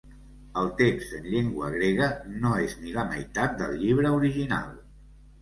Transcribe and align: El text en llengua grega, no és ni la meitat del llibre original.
El 0.59 0.69
text 0.77 1.11
en 1.17 1.27
llengua 1.33 1.69
grega, 1.73 2.07
no 2.47 2.55
és 2.63 2.73
ni 2.81 2.95
la 2.97 3.05
meitat 3.13 3.55
del 3.61 3.79
llibre 3.85 4.17
original. 4.19 4.75